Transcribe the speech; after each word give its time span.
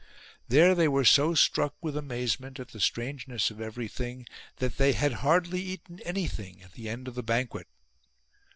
There 0.47 0.73
they 0.73 0.87
were 0.87 1.05
so 1.05 1.35
struck 1.35 1.75
with 1.79 1.95
amaze 1.95 2.39
ment 2.39 2.59
at 2.59 2.69
the 2.69 2.79
strangeness 2.79 3.51
of 3.51 3.61
everything 3.61 4.25
that 4.57 4.77
they 4.77 4.93
had 4.93 5.13
hardly 5.21 5.61
eaten 5.61 5.99
anything 5.99 6.63
at 6.63 6.71
the 6.73 6.89
end 6.89 7.07
of 7.07 7.13
the 7.13 7.21
banquet. 7.21 7.67